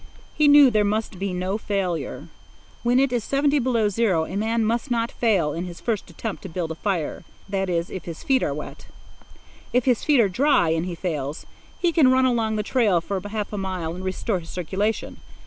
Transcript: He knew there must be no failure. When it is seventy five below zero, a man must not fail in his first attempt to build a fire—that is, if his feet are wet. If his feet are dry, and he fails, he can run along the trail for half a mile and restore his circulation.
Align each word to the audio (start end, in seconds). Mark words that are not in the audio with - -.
He 0.33 0.47
knew 0.47 0.71
there 0.71 0.83
must 0.83 1.19
be 1.19 1.31
no 1.31 1.59
failure. 1.59 2.27
When 2.81 2.99
it 2.99 3.13
is 3.13 3.23
seventy 3.23 3.59
five 3.59 3.63
below 3.65 3.87
zero, 3.87 4.25
a 4.25 4.35
man 4.35 4.65
must 4.65 4.89
not 4.89 5.11
fail 5.11 5.53
in 5.53 5.65
his 5.65 5.79
first 5.79 6.09
attempt 6.09 6.41
to 6.41 6.49
build 6.49 6.71
a 6.71 6.81
fire—that 6.81 7.69
is, 7.69 7.91
if 7.91 8.05
his 8.05 8.23
feet 8.23 8.41
are 8.41 8.51
wet. 8.51 8.87
If 9.73 9.85
his 9.85 10.03
feet 10.03 10.19
are 10.19 10.27
dry, 10.27 10.69
and 10.69 10.87
he 10.87 10.95
fails, 10.95 11.45
he 11.77 11.91
can 11.91 12.09
run 12.09 12.25
along 12.25 12.55
the 12.55 12.63
trail 12.63 12.99
for 12.99 13.21
half 13.29 13.53
a 13.53 13.59
mile 13.59 13.93
and 13.93 14.03
restore 14.03 14.39
his 14.39 14.49
circulation. 14.49 15.17